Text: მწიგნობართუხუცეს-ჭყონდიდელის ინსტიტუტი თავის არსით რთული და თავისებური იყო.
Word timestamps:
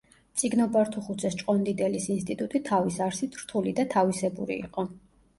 მწიგნობართუხუცეს-ჭყონდიდელის 0.35 2.07
ინსტიტუტი 2.15 2.61
თავის 2.69 2.97
არსით 3.07 3.37
რთული 3.41 3.75
და 3.81 3.85
თავისებური 3.93 4.57
იყო. 4.69 4.87